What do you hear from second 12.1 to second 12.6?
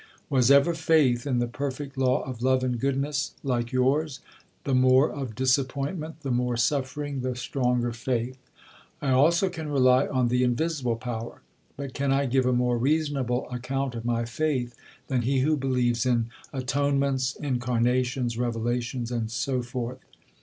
I give a